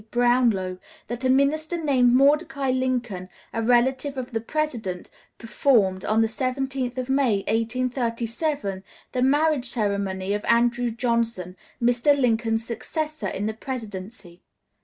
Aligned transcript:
Brownlow, 0.09 0.79
that 1.09 1.23
a 1.23 1.29
minister 1.29 1.77
named 1.77 2.11
Mordecai 2.15 2.71
Lincoln 2.71 3.29
a 3.53 3.61
relative 3.61 4.17
of 4.17 4.31
the 4.31 4.41
President, 4.41 5.11
performed, 5.37 6.03
on 6.05 6.21
the 6.21 6.27
17th 6.27 6.97
of 6.97 7.07
May, 7.07 7.41
1837, 7.43 8.83
the 9.11 9.21
marriage 9.21 9.67
ceremony 9.69 10.33
of 10.33 10.43
Andrew 10.45 10.89
Johnson, 10.89 11.55
Mr. 11.79 12.19
Lincoln's 12.19 12.65
succesor, 12.65 13.27
in 13.27 13.45
the 13.45 13.53
Presidency. 13.53 14.41